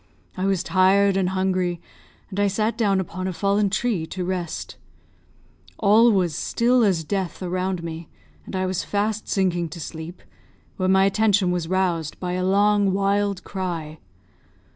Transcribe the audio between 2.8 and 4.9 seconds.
upon a fallen tree to rest.